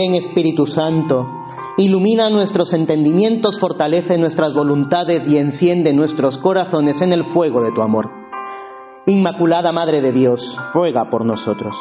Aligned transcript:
Ven 0.00 0.14
Espíritu 0.14 0.66
Santo, 0.66 1.26
ilumina 1.76 2.30
nuestros 2.30 2.72
entendimientos, 2.72 3.60
fortalece 3.60 4.16
nuestras 4.16 4.54
voluntades 4.54 5.28
y 5.28 5.36
enciende 5.36 5.92
nuestros 5.92 6.38
corazones 6.38 7.02
en 7.02 7.12
el 7.12 7.22
fuego 7.34 7.60
de 7.60 7.70
tu 7.72 7.82
amor. 7.82 8.08
Inmaculada 9.06 9.72
Madre 9.72 10.00
de 10.00 10.12
Dios, 10.12 10.58
ruega 10.72 11.10
por 11.10 11.26
nosotros. 11.26 11.76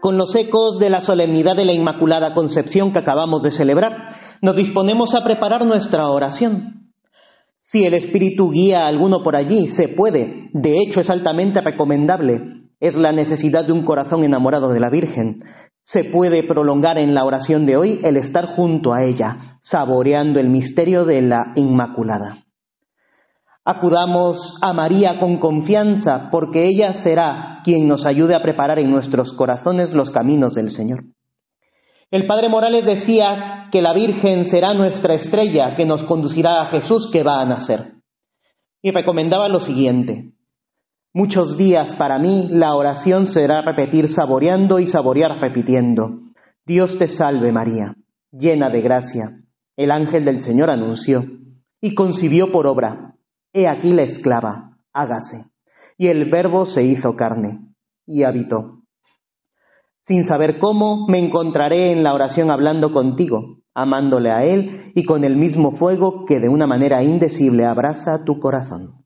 Con 0.00 0.16
los 0.16 0.34
ecos 0.34 0.78
de 0.78 0.88
la 0.88 1.02
solemnidad 1.02 1.54
de 1.54 1.66
la 1.66 1.74
Inmaculada 1.74 2.32
Concepción 2.32 2.90
que 2.90 3.00
acabamos 3.00 3.42
de 3.42 3.50
celebrar, 3.50 4.14
nos 4.40 4.56
disponemos 4.56 5.14
a 5.14 5.24
preparar 5.24 5.66
nuestra 5.66 6.08
oración. 6.08 6.90
Si 7.60 7.84
el 7.84 7.92
Espíritu 7.92 8.50
guía 8.50 8.86
a 8.86 8.88
alguno 8.88 9.22
por 9.22 9.36
allí, 9.36 9.66
se 9.66 9.88
puede, 9.88 10.48
de 10.54 10.78
hecho 10.78 11.00
es 11.00 11.10
altamente 11.10 11.60
recomendable, 11.60 12.61
es 12.82 12.96
la 12.96 13.12
necesidad 13.12 13.64
de 13.64 13.72
un 13.72 13.84
corazón 13.84 14.24
enamorado 14.24 14.70
de 14.70 14.80
la 14.80 14.90
Virgen. 14.90 15.38
Se 15.82 16.02
puede 16.02 16.42
prolongar 16.42 16.98
en 16.98 17.14
la 17.14 17.24
oración 17.24 17.64
de 17.64 17.76
hoy 17.76 18.00
el 18.02 18.16
estar 18.16 18.56
junto 18.56 18.92
a 18.92 19.04
ella, 19.04 19.56
saboreando 19.60 20.40
el 20.40 20.48
misterio 20.48 21.04
de 21.04 21.22
la 21.22 21.52
Inmaculada. 21.54 22.38
Acudamos 23.64 24.58
a 24.60 24.72
María 24.72 25.20
con 25.20 25.38
confianza, 25.38 26.28
porque 26.32 26.66
ella 26.66 26.92
será 26.92 27.60
quien 27.62 27.86
nos 27.86 28.04
ayude 28.04 28.34
a 28.34 28.42
preparar 28.42 28.80
en 28.80 28.90
nuestros 28.90 29.32
corazones 29.32 29.92
los 29.92 30.10
caminos 30.10 30.54
del 30.54 30.70
Señor. 30.70 31.04
El 32.10 32.26
Padre 32.26 32.48
Morales 32.48 32.84
decía 32.84 33.68
que 33.70 33.80
la 33.80 33.94
Virgen 33.94 34.44
será 34.44 34.74
nuestra 34.74 35.14
estrella 35.14 35.76
que 35.76 35.86
nos 35.86 36.02
conducirá 36.02 36.60
a 36.60 36.66
Jesús 36.66 37.08
que 37.12 37.22
va 37.22 37.40
a 37.40 37.44
nacer. 37.44 37.92
Y 38.82 38.90
recomendaba 38.90 39.48
lo 39.48 39.60
siguiente, 39.60 40.31
Muchos 41.14 41.58
días 41.58 41.94
para 41.96 42.18
mí 42.18 42.48
la 42.50 42.74
oración 42.74 43.26
será 43.26 43.60
repetir 43.60 44.08
saboreando 44.08 44.78
y 44.78 44.86
saborear 44.86 45.38
repitiendo. 45.42 46.20
Dios 46.64 46.96
te 46.96 47.06
salve 47.06 47.52
María, 47.52 47.96
llena 48.30 48.70
de 48.70 48.80
gracia. 48.80 49.44
El 49.76 49.90
ángel 49.90 50.24
del 50.24 50.40
Señor 50.40 50.70
anunció 50.70 51.26
y 51.82 51.94
concibió 51.94 52.50
por 52.50 52.66
obra. 52.66 53.16
He 53.52 53.68
aquí 53.68 53.92
la 53.92 54.04
esclava, 54.04 54.78
hágase. 54.94 55.44
Y 55.98 56.06
el 56.06 56.30
verbo 56.30 56.64
se 56.64 56.84
hizo 56.84 57.14
carne 57.14 57.60
y 58.06 58.22
habitó. 58.22 58.80
Sin 60.00 60.24
saber 60.24 60.58
cómo, 60.58 61.06
me 61.08 61.18
encontraré 61.18 61.92
en 61.92 62.02
la 62.02 62.14
oración 62.14 62.50
hablando 62.50 62.90
contigo, 62.90 63.58
amándole 63.74 64.30
a 64.30 64.44
Él 64.44 64.92
y 64.94 65.04
con 65.04 65.24
el 65.24 65.36
mismo 65.36 65.72
fuego 65.72 66.24
que 66.24 66.40
de 66.40 66.48
una 66.48 66.66
manera 66.66 67.02
indecible 67.02 67.66
abraza 67.66 68.24
tu 68.24 68.40
corazón. 68.40 69.01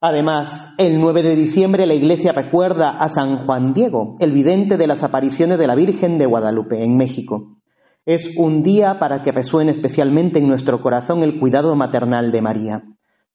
Además, 0.00 0.74
el 0.78 1.00
9 1.00 1.22
de 1.22 1.34
diciembre 1.34 1.86
la 1.86 1.94
Iglesia 1.94 2.32
recuerda 2.32 2.90
a 2.90 3.08
San 3.08 3.36
Juan 3.46 3.72
Diego, 3.72 4.14
el 4.20 4.32
vidente 4.32 4.76
de 4.76 4.86
las 4.86 5.02
apariciones 5.02 5.58
de 5.58 5.66
la 5.66 5.74
Virgen 5.74 6.18
de 6.18 6.26
Guadalupe, 6.26 6.84
en 6.84 6.96
México. 6.96 7.58
Es 8.06 8.30
un 8.36 8.62
día 8.62 8.98
para 9.00 9.22
que 9.22 9.32
resuene 9.32 9.72
especialmente 9.72 10.38
en 10.38 10.46
nuestro 10.46 10.80
corazón 10.80 11.22
el 11.24 11.40
cuidado 11.40 11.74
maternal 11.74 12.30
de 12.30 12.42
María. 12.42 12.82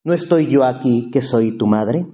¿No 0.06 0.14
estoy 0.14 0.50
yo 0.50 0.64
aquí 0.64 1.10
que 1.12 1.22
soy 1.22 1.58
tu 1.58 1.68
madre? 1.68 2.06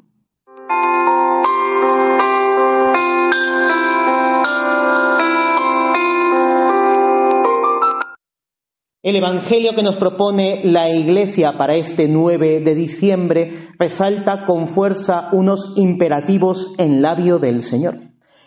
El 9.01 9.15
Evangelio 9.15 9.75
que 9.75 9.83
nos 9.83 9.95
propone 9.95 10.59
la 10.65 10.89
Iglesia 10.89 11.53
para 11.57 11.75
este 11.75 12.09
9 12.09 12.59
de 12.59 12.75
diciembre 12.75 13.69
resalta 13.79 14.43
con 14.43 14.67
fuerza 14.67 15.29
unos 15.31 15.71
imperativos 15.77 16.73
en 16.77 17.01
labio 17.01 17.39
del 17.39 17.61
Señor. 17.61 17.97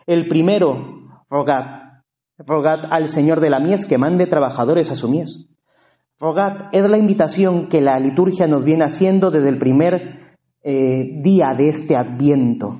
El 0.06 0.28
primero, 0.28 1.08
rogad, 1.30 2.02
rogad 2.36 2.80
al 2.90 3.08
Señor 3.08 3.40
de 3.40 3.48
la 3.48 3.60
mies 3.60 3.86
que 3.86 3.96
mande 3.96 4.26
trabajadores 4.26 4.90
a 4.90 4.94
su 4.94 5.08
mies. 5.08 5.48
Rogad 6.20 6.68
es 6.72 6.86
la 6.86 6.98
invitación 6.98 7.70
que 7.70 7.80
la 7.80 7.98
liturgia 7.98 8.46
nos 8.46 8.62
viene 8.62 8.84
haciendo 8.84 9.30
desde 9.30 9.48
el 9.48 9.56
primer 9.56 10.36
eh, 10.62 11.22
día 11.22 11.54
de 11.56 11.70
este 11.70 11.96
adviento. 11.96 12.78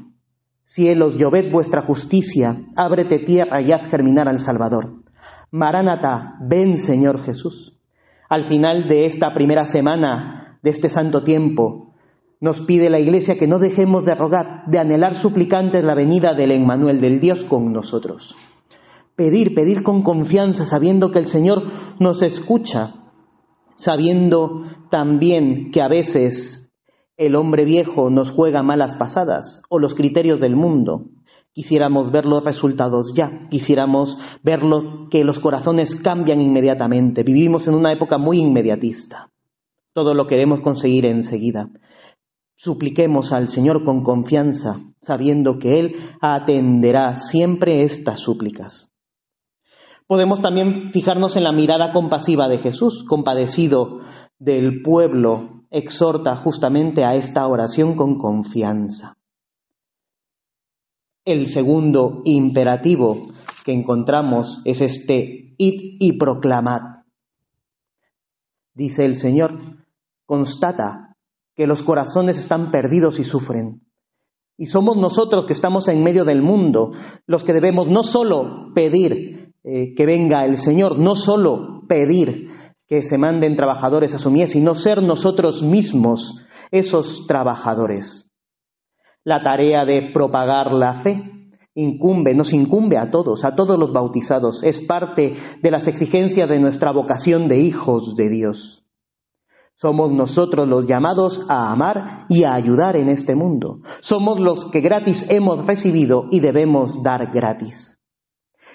Cielos, 0.62 1.16
lloved 1.16 1.50
vuestra 1.50 1.80
justicia, 1.80 2.54
ábrete 2.76 3.20
tierra 3.20 3.62
y 3.62 3.72
haz 3.72 3.88
germinar 3.88 4.28
al 4.28 4.40
Salvador. 4.40 5.01
Maránata, 5.52 6.38
ven 6.40 6.78
Señor 6.78 7.22
Jesús. 7.24 7.78
Al 8.30 8.46
final 8.46 8.88
de 8.88 9.04
esta 9.04 9.34
primera 9.34 9.66
semana, 9.66 10.58
de 10.62 10.70
este 10.70 10.88
santo 10.88 11.24
tiempo, 11.24 11.92
nos 12.40 12.62
pide 12.62 12.88
la 12.88 12.98
Iglesia 12.98 13.36
que 13.36 13.46
no 13.46 13.58
dejemos 13.58 14.06
de 14.06 14.14
rogar, 14.14 14.64
de 14.66 14.78
anhelar 14.78 15.14
suplicantes 15.14 15.84
la 15.84 15.94
venida 15.94 16.32
del 16.32 16.52
Emmanuel, 16.52 17.02
del 17.02 17.20
Dios 17.20 17.44
con 17.44 17.70
nosotros. 17.70 18.34
Pedir, 19.14 19.54
pedir 19.54 19.82
con 19.82 20.02
confianza, 20.02 20.64
sabiendo 20.64 21.10
que 21.10 21.18
el 21.18 21.26
Señor 21.26 21.64
nos 22.00 22.22
escucha, 22.22 22.94
sabiendo 23.76 24.64
también 24.90 25.70
que 25.70 25.82
a 25.82 25.88
veces 25.88 26.72
el 27.18 27.36
hombre 27.36 27.66
viejo 27.66 28.08
nos 28.08 28.30
juega 28.30 28.62
malas 28.62 28.94
pasadas 28.94 29.60
o 29.68 29.78
los 29.78 29.94
criterios 29.94 30.40
del 30.40 30.56
mundo. 30.56 31.10
Quisiéramos 31.54 32.10
ver 32.10 32.24
los 32.24 32.42
resultados 32.42 33.12
ya, 33.14 33.46
quisiéramos 33.50 34.18
ver 34.42 34.60
que 35.10 35.22
los 35.22 35.38
corazones 35.38 35.94
cambian 35.96 36.40
inmediatamente. 36.40 37.22
Vivimos 37.22 37.68
en 37.68 37.74
una 37.74 37.92
época 37.92 38.16
muy 38.16 38.38
inmediatista. 38.38 39.28
Todo 39.92 40.14
lo 40.14 40.26
queremos 40.26 40.60
conseguir 40.60 41.04
enseguida. 41.04 41.68
Supliquemos 42.56 43.32
al 43.32 43.48
Señor 43.48 43.84
con 43.84 44.02
confianza, 44.02 44.80
sabiendo 45.02 45.58
que 45.58 45.78
Él 45.78 45.96
atenderá 46.22 47.16
siempre 47.16 47.82
estas 47.82 48.20
súplicas. 48.20 48.90
Podemos 50.06 50.40
también 50.40 50.90
fijarnos 50.92 51.36
en 51.36 51.44
la 51.44 51.52
mirada 51.52 51.92
compasiva 51.92 52.48
de 52.48 52.58
Jesús, 52.58 53.04
compadecido 53.06 54.00
del 54.38 54.80
pueblo, 54.82 55.64
exhorta 55.70 56.36
justamente 56.36 57.04
a 57.04 57.14
esta 57.14 57.46
oración 57.46 57.94
con 57.94 58.16
confianza. 58.16 59.16
El 61.24 61.50
segundo 61.50 62.22
imperativo 62.24 63.28
que 63.64 63.72
encontramos 63.72 64.60
es 64.64 64.80
este 64.80 65.54
id 65.56 65.96
y 66.00 66.18
proclamad. 66.18 67.04
Dice 68.74 69.04
el 69.04 69.14
Señor, 69.14 69.84
constata 70.26 71.16
que 71.54 71.68
los 71.68 71.84
corazones 71.84 72.38
están 72.38 72.72
perdidos 72.72 73.20
y 73.20 73.24
sufren. 73.24 73.82
Y 74.56 74.66
somos 74.66 74.96
nosotros 74.96 75.46
que 75.46 75.52
estamos 75.52 75.86
en 75.86 76.02
medio 76.02 76.24
del 76.24 76.42
mundo 76.42 76.92
los 77.26 77.44
que 77.44 77.52
debemos 77.52 77.86
no 77.88 78.02
solo 78.02 78.72
pedir 78.74 79.52
eh, 79.62 79.94
que 79.94 80.06
venga 80.06 80.44
el 80.44 80.56
Señor, 80.56 80.98
no 80.98 81.14
solo 81.14 81.82
pedir 81.86 82.48
que 82.88 83.04
se 83.04 83.16
manden 83.16 83.54
trabajadores 83.54 84.12
a 84.12 84.18
su 84.18 84.30
mies, 84.32 84.50
sino 84.50 84.74
ser 84.74 85.02
nosotros 85.04 85.62
mismos 85.62 86.36
esos 86.72 87.28
trabajadores. 87.28 88.28
La 89.24 89.42
tarea 89.42 89.84
de 89.84 90.10
propagar 90.12 90.72
la 90.72 90.94
fe 90.94 91.32
incumbe, 91.74 92.34
nos 92.34 92.52
incumbe 92.52 92.98
a 92.98 93.10
todos, 93.10 93.44
a 93.44 93.54
todos 93.54 93.78
los 93.78 93.92
bautizados. 93.92 94.62
Es 94.62 94.80
parte 94.80 95.36
de 95.62 95.70
las 95.70 95.86
exigencias 95.86 96.48
de 96.48 96.58
nuestra 96.58 96.90
vocación 96.92 97.48
de 97.48 97.58
hijos 97.58 98.16
de 98.16 98.28
Dios. 98.28 98.84
Somos 99.76 100.12
nosotros 100.12 100.68
los 100.68 100.86
llamados 100.86 101.44
a 101.48 101.72
amar 101.72 102.26
y 102.28 102.44
a 102.44 102.54
ayudar 102.54 102.96
en 102.96 103.08
este 103.08 103.34
mundo. 103.34 103.80
Somos 104.00 104.38
los 104.38 104.70
que 104.70 104.80
gratis 104.80 105.26
hemos 105.28 105.66
recibido 105.66 106.26
y 106.30 106.40
debemos 106.40 107.02
dar 107.02 107.32
gratis. 107.32 107.98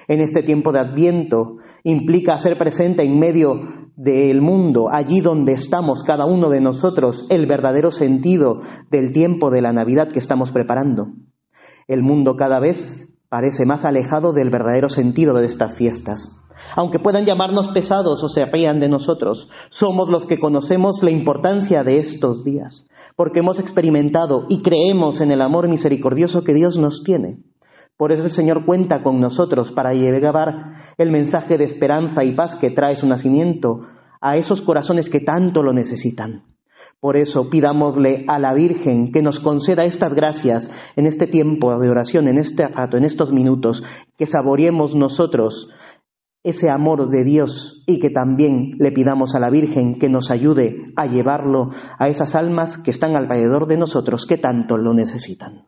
En 0.08 0.22
este 0.22 0.44
tiempo 0.44 0.72
de 0.72 0.80
Adviento 0.80 1.58
implica 1.84 2.40
ser 2.40 2.58
presente 2.58 3.04
en 3.04 3.20
medio 3.20 3.87
del 3.98 4.42
mundo, 4.42 4.90
allí 4.92 5.22
donde 5.22 5.54
estamos 5.54 6.04
cada 6.04 6.26
uno 6.26 6.50
de 6.50 6.62
nosotros, 6.62 7.26
el 7.30 7.48
verdadero 7.48 7.90
sentido 7.90 8.62
del 8.92 9.12
tiempo 9.12 9.50
de 9.50 9.64
la 9.64 9.74
Navidad 9.74 10.10
que 10.10 10.20
estamos 10.20 10.52
preparando. 10.52 11.08
El 11.88 12.04
mundo 12.04 12.36
cada 12.36 12.60
vez 12.60 13.10
parece 13.28 13.66
más 13.66 13.86
alejado 13.86 14.34
del 14.34 14.52
verdadero 14.52 14.90
sentido 14.90 15.34
de 15.34 15.48
estas 15.48 15.76
fiestas. 15.76 16.32
Aunque 16.76 17.00
puedan 17.00 17.26
llamarnos 17.26 17.70
pesados 17.70 18.24
o 18.24 18.30
se 18.30 18.46
rían 18.46 18.80
de 18.80 18.88
nosotros, 18.88 19.50
somos 19.70 20.10
los 20.10 20.28
que 20.28 20.40
conocemos 20.40 21.02
la 21.02 21.12
importancia 21.12 21.84
de 21.84 21.98
estos 21.98 22.44
días, 22.44 22.88
porque 23.16 23.40
hemos 23.40 23.60
experimentado 23.60 24.46
y 24.48 24.62
creemos 24.62 25.22
en 25.22 25.32
el 25.32 25.42
amor 25.42 25.70
misericordioso 25.70 26.44
que 26.44 26.54
Dios 26.54 26.78
nos 26.78 27.02
tiene. 27.04 27.40
Por 27.98 28.12
eso 28.12 28.24
el 28.24 28.32
Señor 28.32 28.64
cuenta 28.64 29.02
con 29.02 29.20
nosotros 29.20 29.72
para 29.72 29.94
llevar 29.94 30.94
el 30.98 31.12
mensaje 31.12 31.58
de 31.58 31.64
esperanza 31.64 32.24
y 32.24 32.36
paz 32.36 32.56
que 32.56 32.70
trae 32.70 32.96
su 32.96 33.08
nacimiento 33.08 33.88
a 34.22 34.38
esos 34.38 34.62
corazones 34.62 35.10
que 35.10 35.20
tanto 35.20 35.64
lo 35.64 35.74
necesitan. 35.74 36.44
Por 37.00 37.16
eso 37.16 37.50
pidámosle 37.50 38.26
a 38.28 38.40
la 38.40 38.54
Virgen 38.54 39.12
que 39.12 39.22
nos 39.22 39.40
conceda 39.40 39.86
estas 39.86 40.14
gracias 40.14 40.72
en 40.96 41.06
este 41.06 41.28
tiempo 41.28 41.78
de 41.80 41.90
oración, 41.90 42.28
en 42.28 42.38
este 42.38 42.68
rato, 42.68 42.98
en 42.98 43.04
estos 43.04 43.32
minutos, 43.32 43.84
que 44.18 44.26
saboreemos 44.26 44.96
nosotros 44.96 45.70
ese 46.44 46.72
amor 46.72 47.10
de 47.10 47.24
Dios 47.24 47.84
y 47.88 48.00
que 48.00 48.10
también 48.10 48.72
le 48.80 48.92
pidamos 48.92 49.36
a 49.36 49.40
la 49.40 49.50
Virgen 49.50 50.00
que 50.00 50.10
nos 50.10 50.32
ayude 50.32 50.94
a 50.96 51.06
llevarlo 51.08 51.72
a 52.00 52.10
esas 52.10 52.36
almas 52.36 52.78
que 52.78 52.92
están 52.92 53.16
alrededor 53.16 53.68
de 53.68 53.78
nosotros 53.78 54.26
que 54.26 54.38
tanto 54.38 54.78
lo 54.78 54.94
necesitan. 54.94 55.68